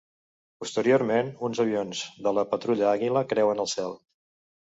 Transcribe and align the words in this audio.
Posteriorment 0.61 1.29
uns 1.47 1.61
avions 1.63 2.01
de 2.29 2.33
la 2.39 2.47
Patrulla 2.55 2.89
Àguila 2.95 3.25
creuen 3.37 3.63
el 3.67 3.71
cel. 3.77 3.95